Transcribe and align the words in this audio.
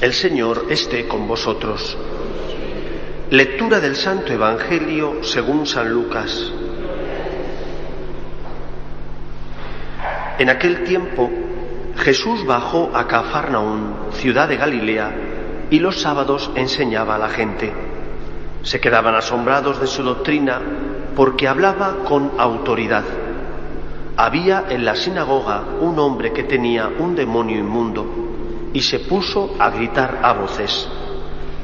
El 0.00 0.14
Señor 0.14 0.64
esté 0.70 1.06
con 1.06 1.28
vosotros. 1.28 1.94
Lectura 3.28 3.80
del 3.80 3.96
Santo 3.96 4.32
Evangelio 4.32 5.22
según 5.22 5.66
San 5.66 5.92
Lucas. 5.92 6.50
En 10.38 10.48
aquel 10.48 10.84
tiempo 10.84 11.30
Jesús 11.98 12.46
bajó 12.46 12.90
a 12.94 13.06
Cafarnaún, 13.06 13.94
ciudad 14.12 14.48
de 14.48 14.56
Galilea, 14.56 15.14
y 15.68 15.80
los 15.80 16.00
sábados 16.00 16.50
enseñaba 16.54 17.16
a 17.16 17.18
la 17.18 17.28
gente. 17.28 17.70
Se 18.62 18.80
quedaban 18.80 19.14
asombrados 19.16 19.82
de 19.82 19.86
su 19.86 20.02
doctrina 20.02 20.62
porque 21.14 21.46
hablaba 21.46 22.04
con 22.08 22.32
autoridad. 22.38 23.04
Había 24.16 24.64
en 24.70 24.86
la 24.86 24.96
sinagoga 24.96 25.62
un 25.78 25.98
hombre 25.98 26.32
que 26.32 26.44
tenía 26.44 26.88
un 26.88 27.14
demonio 27.14 27.58
inmundo 27.58 28.29
y 28.72 28.80
se 28.80 29.00
puso 29.00 29.54
a 29.58 29.70
gritar 29.70 30.20
a 30.22 30.32
voces. 30.32 30.88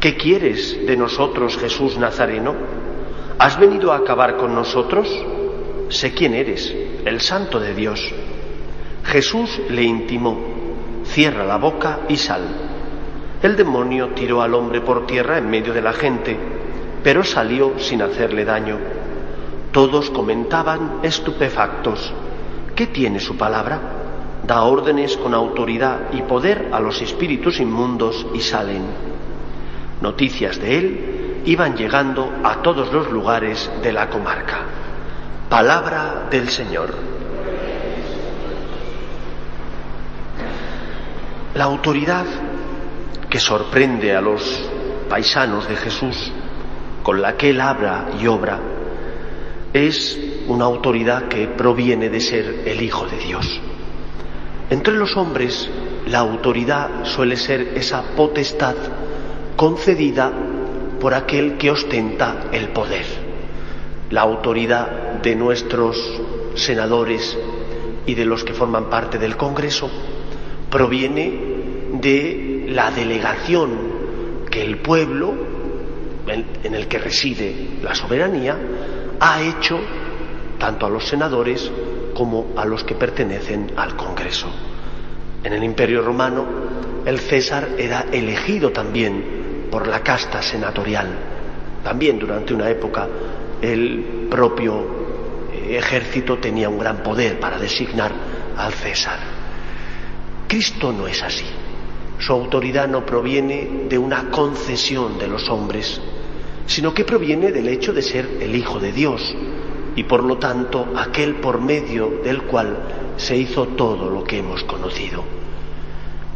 ¿Qué 0.00 0.16
quieres 0.16 0.86
de 0.86 0.96
nosotros, 0.96 1.56
Jesús 1.56 1.96
Nazareno? 1.98 2.54
¿Has 3.38 3.58
venido 3.58 3.92
a 3.92 3.96
acabar 3.96 4.36
con 4.36 4.54
nosotros? 4.54 5.08
Sé 5.88 6.12
quién 6.12 6.34
eres, 6.34 6.74
el 7.04 7.20
santo 7.20 7.60
de 7.60 7.74
Dios. 7.74 8.00
Jesús 9.04 9.60
le 9.68 9.82
intimó, 9.82 10.38
cierra 11.04 11.44
la 11.44 11.56
boca 11.56 12.00
y 12.08 12.16
sal. 12.16 12.42
El 13.42 13.56
demonio 13.56 14.10
tiró 14.14 14.42
al 14.42 14.54
hombre 14.54 14.80
por 14.80 15.06
tierra 15.06 15.38
en 15.38 15.48
medio 15.48 15.72
de 15.72 15.82
la 15.82 15.92
gente, 15.92 16.36
pero 17.02 17.22
salió 17.22 17.78
sin 17.78 18.02
hacerle 18.02 18.44
daño. 18.44 18.78
Todos 19.70 20.10
comentaban 20.10 21.00
estupefactos. 21.02 22.12
¿Qué 22.74 22.86
tiene 22.86 23.20
su 23.20 23.36
palabra? 23.36 24.05
Da 24.46 24.62
órdenes 24.62 25.16
con 25.16 25.34
autoridad 25.34 26.12
y 26.12 26.22
poder 26.22 26.68
a 26.72 26.78
los 26.78 27.02
espíritus 27.02 27.58
inmundos 27.58 28.26
y 28.32 28.40
salen. 28.40 28.84
Noticias 30.00 30.60
de 30.60 30.78
él 30.78 31.42
iban 31.46 31.76
llegando 31.76 32.32
a 32.44 32.62
todos 32.62 32.92
los 32.92 33.10
lugares 33.10 33.70
de 33.82 33.92
la 33.92 34.08
comarca. 34.08 34.58
Palabra 35.48 36.28
del 36.30 36.48
Señor. 36.48 36.94
La 41.54 41.64
autoridad 41.64 42.26
que 43.28 43.40
sorprende 43.40 44.14
a 44.14 44.20
los 44.20 44.70
paisanos 45.08 45.68
de 45.68 45.76
Jesús, 45.76 46.30
con 47.02 47.20
la 47.20 47.36
que 47.36 47.50
él 47.50 47.60
habla 47.60 48.10
y 48.20 48.26
obra, 48.26 48.60
es 49.72 50.18
una 50.46 50.66
autoridad 50.66 51.28
que 51.28 51.48
proviene 51.48 52.08
de 52.10 52.20
ser 52.20 52.62
el 52.66 52.80
Hijo 52.82 53.06
de 53.06 53.18
Dios. 53.18 53.60
Entre 54.68 54.94
los 54.94 55.16
hombres, 55.16 55.70
la 56.06 56.18
autoridad 56.18 57.04
suele 57.04 57.36
ser 57.36 57.72
esa 57.76 58.02
potestad 58.16 58.74
concedida 59.54 60.32
por 61.00 61.14
aquel 61.14 61.56
que 61.56 61.70
ostenta 61.70 62.48
el 62.52 62.70
poder. 62.70 63.06
La 64.10 64.22
autoridad 64.22 65.20
de 65.22 65.36
nuestros 65.36 65.96
senadores 66.54 67.38
y 68.06 68.14
de 68.14 68.24
los 68.24 68.42
que 68.42 68.54
forman 68.54 68.90
parte 68.90 69.18
del 69.18 69.36
Congreso 69.36 69.88
proviene 70.70 71.32
de 71.92 72.66
la 72.68 72.90
delegación 72.90 73.70
que 74.50 74.62
el 74.62 74.78
pueblo, 74.78 75.34
en 76.26 76.74
el 76.74 76.88
que 76.88 76.98
reside 76.98 77.78
la 77.82 77.94
soberanía, 77.94 78.56
ha 79.20 79.42
hecho 79.42 79.78
tanto 80.58 80.86
a 80.86 80.90
los 80.90 81.06
senadores 81.06 81.70
como 82.16 82.54
a 82.56 82.64
los 82.64 82.82
que 82.82 82.94
pertenecen 82.94 83.72
al 83.76 83.94
Congreso. 83.94 84.48
En 85.44 85.52
el 85.52 85.62
Imperio 85.62 86.00
Romano, 86.00 86.46
el 87.04 87.20
César 87.20 87.68
era 87.76 88.06
elegido 88.10 88.72
también 88.72 89.68
por 89.70 89.86
la 89.86 90.00
casta 90.00 90.40
senatorial. 90.40 91.08
También 91.84 92.18
durante 92.18 92.54
una 92.54 92.70
época 92.70 93.06
el 93.60 94.28
propio 94.30 94.86
eh, 95.52 95.76
ejército 95.76 96.38
tenía 96.38 96.70
un 96.70 96.78
gran 96.78 97.02
poder 97.02 97.38
para 97.38 97.58
designar 97.58 98.12
al 98.56 98.72
César. 98.72 99.18
Cristo 100.48 100.92
no 100.92 101.06
es 101.06 101.22
así. 101.22 101.44
Su 102.18 102.32
autoridad 102.32 102.88
no 102.88 103.04
proviene 103.04 103.86
de 103.90 103.98
una 103.98 104.30
concesión 104.30 105.18
de 105.18 105.28
los 105.28 105.50
hombres, 105.50 106.00
sino 106.66 106.94
que 106.94 107.04
proviene 107.04 107.52
del 107.52 107.68
hecho 107.68 107.92
de 107.92 108.00
ser 108.00 108.26
el 108.40 108.56
Hijo 108.56 108.80
de 108.80 108.92
Dios 108.92 109.36
y 109.96 110.04
por 110.04 110.22
lo 110.22 110.36
tanto 110.36 110.86
aquel 110.94 111.36
por 111.36 111.60
medio 111.60 112.20
del 112.22 112.42
cual 112.42 112.76
se 113.16 113.36
hizo 113.36 113.68
todo 113.68 114.10
lo 114.10 114.22
que 114.22 114.38
hemos 114.38 114.62
conocido. 114.64 115.24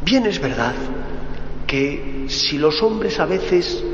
Bien 0.03 0.27
es 0.27 0.41
verdad 0.41 0.75
que 1.67 2.25
si 2.29 2.59
los 2.59 2.83
hombres 2.83 3.21
a 3.21 3.27
veces 3.27 3.85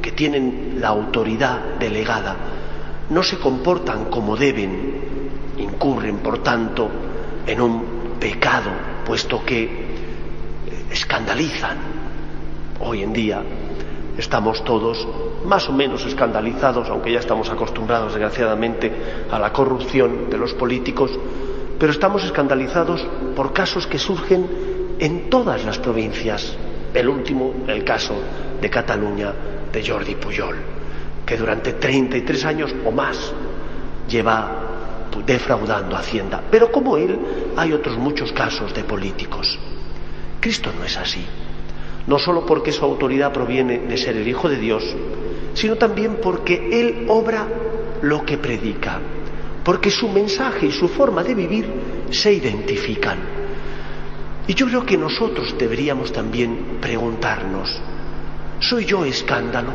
que 0.00 0.12
tienen 0.12 0.76
la 0.80 0.88
autoridad 0.88 1.76
delegada 1.80 2.36
no 3.10 3.22
se 3.22 3.38
comportan 3.38 4.06
como 4.06 4.36
deben, 4.36 4.94
incurren 5.58 6.18
por 6.18 6.42
tanto 6.42 6.88
en 7.46 7.60
un 7.60 7.84
pecado, 8.20 8.70
puesto 9.04 9.44
que 9.44 9.68
escandalizan. 10.90 11.76
Hoy 12.80 13.02
en 13.02 13.12
día 13.12 13.42
estamos 14.18 14.64
todos 14.64 15.06
más 15.44 15.68
o 15.68 15.72
menos 15.72 16.04
escandalizados, 16.06 16.88
aunque 16.88 17.12
ya 17.12 17.18
estamos 17.18 17.50
acostumbrados 17.50 18.12
desgraciadamente 18.12 18.92
a 19.30 19.38
la 19.38 19.52
corrupción 19.52 20.30
de 20.30 20.38
los 20.38 20.54
políticos, 20.54 21.10
pero 21.78 21.92
estamos 21.92 22.24
escandalizados 22.24 23.06
por 23.34 23.52
casos 23.52 23.86
que 23.86 23.98
surgen 23.98 24.46
en 24.98 25.28
todas 25.28 25.64
las 25.64 25.78
provincias. 25.78 26.56
El 26.94 27.08
último, 27.08 27.52
el 27.66 27.84
caso 27.84 28.14
de 28.60 28.70
Cataluña 28.70 29.32
de 29.70 29.86
Jordi 29.86 30.14
Pujol, 30.14 30.56
que 31.26 31.36
durante 31.36 31.74
33 31.74 32.44
años 32.46 32.74
o 32.84 32.90
más 32.90 33.32
lleva 34.08 34.66
defraudando 35.26 35.96
Hacienda. 35.96 36.42
Pero 36.50 36.70
como 36.70 36.96
él, 36.96 37.18
hay 37.56 37.72
otros 37.72 37.96
muchos 37.96 38.32
casos 38.32 38.74
de 38.74 38.84
políticos. 38.84 39.58
Cristo 40.40 40.70
no 40.76 40.84
es 40.84 40.96
así. 40.96 41.24
No 42.06 42.18
solo 42.18 42.46
porque 42.46 42.72
su 42.72 42.84
autoridad 42.84 43.32
proviene 43.32 43.80
de 43.80 43.96
ser 43.96 44.16
el 44.16 44.28
Hijo 44.28 44.48
de 44.48 44.58
Dios, 44.58 44.84
sino 45.54 45.76
también 45.76 46.18
porque 46.22 46.68
Él 46.72 47.06
obra 47.08 47.48
lo 48.02 48.24
que 48.24 48.38
predica, 48.38 49.00
porque 49.64 49.90
su 49.90 50.08
mensaje 50.08 50.66
y 50.66 50.70
su 50.70 50.88
forma 50.88 51.24
de 51.24 51.34
vivir 51.34 51.66
se 52.10 52.32
identifican. 52.32 53.18
Y 54.46 54.54
yo 54.54 54.66
creo 54.66 54.86
que 54.86 54.96
nosotros 54.96 55.56
deberíamos 55.58 56.12
también 56.12 56.78
preguntarnos, 56.80 57.80
¿soy 58.60 58.84
yo 58.84 59.04
escándalo 59.04 59.72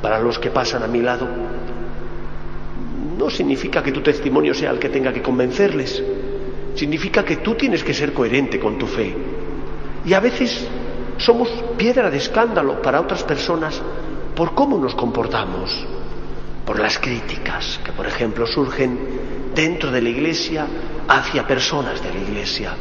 para 0.00 0.20
los 0.20 0.38
que 0.38 0.50
pasan 0.50 0.84
a 0.84 0.86
mi 0.86 1.00
lado? 1.00 1.26
No 3.18 3.28
significa 3.30 3.82
que 3.82 3.90
tu 3.90 4.02
testimonio 4.02 4.54
sea 4.54 4.70
el 4.70 4.78
que 4.78 4.90
tenga 4.90 5.12
que 5.12 5.22
convencerles, 5.22 6.00
significa 6.76 7.24
que 7.24 7.38
tú 7.38 7.54
tienes 7.54 7.82
que 7.82 7.94
ser 7.94 8.12
coherente 8.12 8.60
con 8.60 8.78
tu 8.78 8.86
fe. 8.86 9.12
Y 10.04 10.12
a 10.12 10.20
veces 10.20 10.68
somos 11.18 11.48
piedra 11.76 12.10
de 12.10 12.18
escándalo 12.18 12.82
para 12.82 13.00
otras 13.00 13.22
personas 13.22 13.80
por 14.34 14.54
cómo 14.54 14.78
nos 14.78 14.94
comportamos, 14.94 15.86
por 16.64 16.78
las 16.78 16.98
críticas 16.98 17.80
que, 17.84 17.92
por 17.92 18.06
ejemplo, 18.06 18.46
surgen 18.46 18.98
dentro 19.54 19.90
de 19.90 20.02
la 20.02 20.08
Iglesia 20.10 20.66
hacia 21.08 21.46
personas 21.46 22.02
de 22.02 22.12
la 22.12 22.20
Iglesia, 22.20 22.74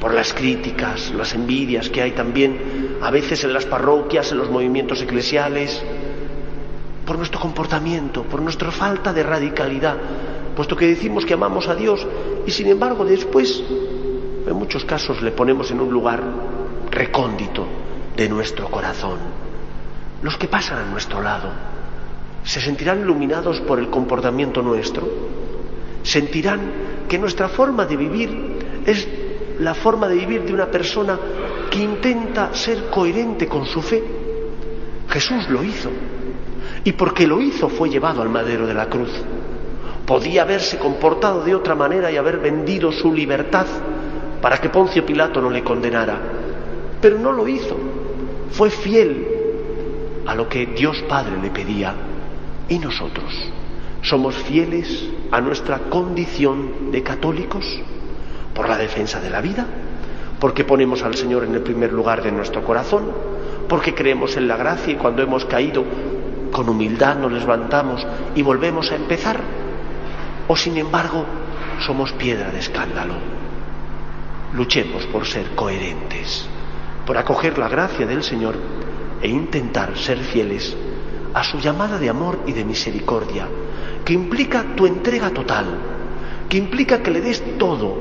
por 0.00 0.12
las 0.12 0.34
críticas, 0.34 1.12
las 1.14 1.34
envidias 1.34 1.88
que 1.88 2.02
hay 2.02 2.12
también 2.12 2.98
a 3.00 3.10
veces 3.10 3.44
en 3.44 3.54
las 3.54 3.64
parroquias, 3.64 4.30
en 4.32 4.38
los 4.38 4.50
movimientos 4.50 5.00
eclesiales, 5.00 5.82
por 7.06 7.16
nuestro 7.16 7.40
comportamiento, 7.40 8.24
por 8.24 8.42
nuestra 8.42 8.70
falta 8.70 9.12
de 9.12 9.22
radicalidad, 9.22 9.96
puesto 10.54 10.76
que 10.76 10.86
decimos 10.86 11.24
que 11.24 11.34
amamos 11.34 11.68
a 11.68 11.74
Dios 11.74 12.06
y 12.46 12.50
sin 12.50 12.66
embargo 12.66 13.04
después, 13.04 13.62
en 14.46 14.54
muchos 14.54 14.84
casos, 14.84 15.22
le 15.22 15.30
ponemos 15.30 15.70
en 15.70 15.80
un 15.80 15.90
lugar 15.90 16.22
recóndito 16.90 17.66
de 18.16 18.28
nuestro 18.28 18.70
corazón. 18.70 19.18
Los 20.22 20.36
que 20.36 20.48
pasan 20.48 20.78
a 20.78 20.90
nuestro 20.90 21.22
lado 21.22 21.50
se 22.42 22.60
sentirán 22.60 23.00
iluminados 23.00 23.60
por 23.60 23.78
el 23.78 23.90
comportamiento 23.90 24.62
nuestro, 24.62 25.06
sentirán 26.02 26.60
que 27.08 27.18
nuestra 27.18 27.48
forma 27.48 27.84
de 27.86 27.96
vivir 27.96 28.82
es 28.86 29.06
la 29.58 29.74
forma 29.74 30.08
de 30.08 30.16
vivir 30.16 30.42
de 30.42 30.54
una 30.54 30.66
persona 30.66 31.18
que 31.70 31.78
intenta 31.78 32.54
ser 32.54 32.88
coherente 32.88 33.48
con 33.48 33.66
su 33.66 33.82
fe. 33.82 34.02
Jesús 35.08 35.48
lo 35.48 35.62
hizo. 35.62 35.90
Y 36.84 36.92
porque 36.92 37.26
lo 37.26 37.40
hizo 37.40 37.68
fue 37.68 37.90
llevado 37.90 38.22
al 38.22 38.28
madero 38.28 38.66
de 38.66 38.74
la 38.74 38.86
cruz. 38.88 39.10
Podía 40.06 40.42
haberse 40.42 40.78
comportado 40.78 41.42
de 41.42 41.54
otra 41.54 41.74
manera 41.74 42.10
y 42.12 42.16
haber 42.16 42.38
vendido 42.38 42.92
su 42.92 43.12
libertad 43.12 43.66
para 44.40 44.58
que 44.58 44.68
Poncio 44.68 45.04
Pilato 45.04 45.40
no 45.40 45.50
le 45.50 45.64
condenara. 45.64 46.20
Pero 47.00 47.18
no 47.18 47.32
lo 47.32 47.46
hizo. 47.48 47.76
Fue 48.50 48.70
fiel 48.70 49.26
a 50.26 50.34
lo 50.34 50.48
que 50.48 50.66
Dios 50.66 51.02
Padre 51.08 51.36
le 51.40 51.50
pedía. 51.50 51.94
¿Y 52.68 52.78
nosotros? 52.78 53.32
¿Somos 54.02 54.34
fieles 54.36 55.08
a 55.30 55.40
nuestra 55.40 55.78
condición 55.90 56.90
de 56.90 57.02
católicos 57.02 57.64
por 58.54 58.68
la 58.68 58.76
defensa 58.76 59.20
de 59.20 59.30
la 59.30 59.40
vida? 59.40 59.66
¿Porque 60.40 60.64
ponemos 60.64 61.02
al 61.02 61.14
Señor 61.14 61.44
en 61.44 61.54
el 61.54 61.62
primer 61.62 61.92
lugar 61.92 62.22
de 62.22 62.32
nuestro 62.32 62.62
corazón? 62.62 63.10
¿Porque 63.68 63.94
creemos 63.94 64.36
en 64.36 64.48
la 64.48 64.56
gracia 64.56 64.92
y 64.92 64.96
cuando 64.96 65.22
hemos 65.22 65.44
caído 65.44 65.84
con 66.52 66.68
humildad 66.68 67.16
nos 67.16 67.32
levantamos 67.32 68.06
y 68.34 68.42
volvemos 68.42 68.90
a 68.92 68.96
empezar? 68.96 69.40
¿O 70.48 70.56
sin 70.56 70.76
embargo 70.76 71.24
somos 71.84 72.12
piedra 72.12 72.50
de 72.50 72.58
escándalo? 72.58 73.14
Luchemos 74.54 75.06
por 75.06 75.26
ser 75.26 75.54
coherentes, 75.54 76.48
por 77.06 77.16
acoger 77.16 77.56
la 77.56 77.68
gracia 77.68 78.04
del 78.04 78.22
Señor 78.22 78.56
e 79.22 79.28
intentar 79.28 79.96
ser 79.96 80.18
fieles 80.18 80.76
a 81.32 81.44
su 81.44 81.58
llamada 81.58 81.98
de 81.98 82.10
amor 82.10 82.40
y 82.46 82.52
de 82.52 82.64
misericordia, 82.64 83.46
que 84.04 84.12
implica 84.12 84.74
tu 84.74 84.86
entrega 84.86 85.30
total, 85.30 85.66
que 86.48 86.56
implica 86.56 87.02
que 87.02 87.10
le 87.10 87.20
des 87.20 87.58
todo, 87.58 87.94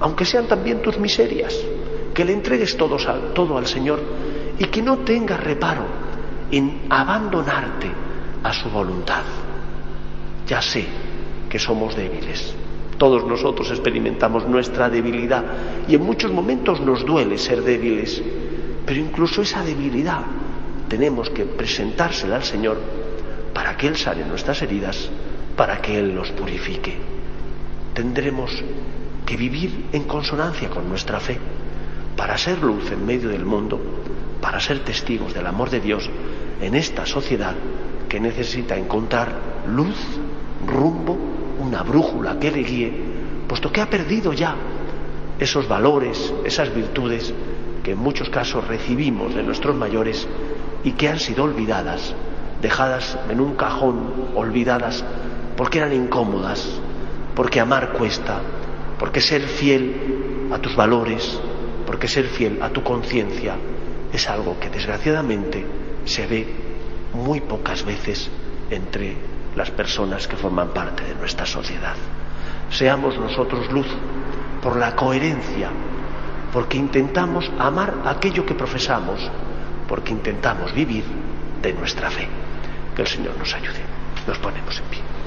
aunque 0.00 0.24
sean 0.24 0.46
también 0.46 0.82
tus 0.82 0.98
miserias, 0.98 1.56
que 2.14 2.24
le 2.24 2.32
entregues 2.32 2.76
todo, 2.76 2.96
todo 3.34 3.58
al 3.58 3.66
Señor 3.66 4.00
y 4.58 4.64
que 4.66 4.82
no 4.82 4.98
tengas 4.98 5.42
reparo 5.42 5.84
en 6.50 6.82
abandonarte 6.88 7.90
a 8.42 8.52
su 8.52 8.70
voluntad. 8.70 9.24
Ya 10.46 10.62
sé 10.62 10.86
que 11.48 11.58
somos 11.58 11.96
débiles. 11.96 12.54
Todos 12.98 13.26
nosotros 13.26 13.70
experimentamos 13.70 14.46
nuestra 14.46 14.88
debilidad 14.88 15.44
y 15.86 15.94
en 15.94 16.02
muchos 16.02 16.32
momentos 16.32 16.80
nos 16.80 17.04
duele 17.04 17.36
ser 17.36 17.62
débiles, 17.62 18.22
pero 18.86 19.00
incluso 19.00 19.42
esa 19.42 19.62
debilidad 19.62 20.22
tenemos 20.88 21.28
que 21.30 21.44
presentársela 21.44 22.36
al 22.36 22.44
Señor 22.44 22.78
para 23.52 23.76
que 23.76 23.88
Él 23.88 23.96
sane 23.96 24.24
nuestras 24.24 24.62
heridas, 24.62 25.10
para 25.56 25.80
que 25.82 25.98
Él 25.98 26.14
nos 26.14 26.30
purifique. 26.30 26.96
Tendremos 27.92 28.62
que 29.26 29.36
vivir 29.36 29.86
en 29.92 30.04
consonancia 30.04 30.70
con 30.70 30.88
nuestra 30.88 31.20
fe 31.20 31.38
para 32.16 32.38
ser 32.38 32.62
luz 32.62 32.90
en 32.92 33.04
medio 33.04 33.28
del 33.28 33.44
mundo, 33.44 33.80
para 34.40 34.60
ser 34.60 34.84
testigos 34.84 35.34
del 35.34 35.46
amor 35.46 35.68
de 35.68 35.80
Dios 35.80 36.08
en 36.60 36.74
esta 36.74 37.04
sociedad 37.04 37.54
que 38.08 38.20
necesita 38.20 38.76
encontrar 38.76 39.32
luz, 39.68 39.96
rumbo, 40.66 41.18
una 41.76 41.82
brújula 41.82 42.38
que 42.38 42.50
le 42.50 42.62
guíe, 42.62 42.92
puesto 43.46 43.70
que 43.70 43.82
ha 43.82 43.90
perdido 43.90 44.32
ya 44.32 44.54
esos 45.38 45.68
valores, 45.68 46.32
esas 46.42 46.74
virtudes 46.74 47.34
que 47.82 47.92
en 47.92 47.98
muchos 47.98 48.30
casos 48.30 48.66
recibimos 48.66 49.34
de 49.34 49.42
nuestros 49.42 49.76
mayores 49.76 50.26
y 50.84 50.92
que 50.92 51.10
han 51.10 51.18
sido 51.18 51.44
olvidadas, 51.44 52.14
dejadas 52.62 53.18
en 53.28 53.42
un 53.42 53.56
cajón, 53.56 54.30
olvidadas 54.34 55.04
porque 55.54 55.78
eran 55.78 55.92
incómodas, 55.92 56.66
porque 57.34 57.60
amar 57.60 57.92
cuesta, 57.92 58.40
porque 58.98 59.20
ser 59.20 59.42
fiel 59.42 60.48
a 60.50 60.58
tus 60.58 60.74
valores, 60.76 61.38
porque 61.86 62.08
ser 62.08 62.24
fiel 62.28 62.58
a 62.62 62.70
tu 62.70 62.82
conciencia 62.82 63.54
es 64.14 64.26
algo 64.30 64.58
que 64.58 64.70
desgraciadamente 64.70 65.66
se 66.06 66.26
ve 66.26 66.46
muy 67.12 67.42
pocas 67.42 67.84
veces 67.84 68.30
entre 68.70 69.35
las 69.56 69.70
personas 69.70 70.28
que 70.28 70.36
forman 70.36 70.68
parte 70.68 71.02
de 71.04 71.14
nuestra 71.14 71.46
sociedad. 71.46 71.94
Seamos 72.70 73.18
nosotros 73.18 73.70
luz 73.72 73.86
por 74.62 74.76
la 74.76 74.94
coherencia, 74.94 75.70
porque 76.52 76.76
intentamos 76.76 77.50
amar 77.58 78.02
aquello 78.04 78.44
que 78.44 78.54
profesamos, 78.54 79.20
porque 79.88 80.12
intentamos 80.12 80.72
vivir 80.72 81.04
de 81.62 81.72
nuestra 81.72 82.10
fe. 82.10 82.28
Que 82.94 83.02
el 83.02 83.08
Señor 83.08 83.36
nos 83.38 83.52
ayude. 83.54 83.80
Nos 84.26 84.38
ponemos 84.38 84.78
en 84.78 84.84
pie. 84.86 85.15